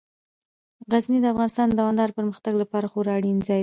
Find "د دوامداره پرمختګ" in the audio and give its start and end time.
1.69-2.53